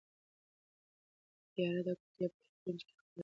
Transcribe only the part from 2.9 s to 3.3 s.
خپره ده.